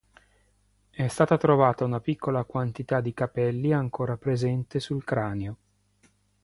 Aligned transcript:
È 0.89 1.07
stata 1.09 1.37
trovata 1.37 1.85
una 1.85 1.99
piccola 1.99 2.43
quantità 2.43 3.01
di 3.01 3.13
capelli 3.13 3.71
ancora 3.71 4.17
presente 4.17 4.79
sul 4.79 5.03
cranio. 5.03 5.57